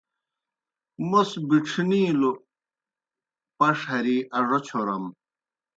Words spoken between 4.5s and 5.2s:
چھورَم۔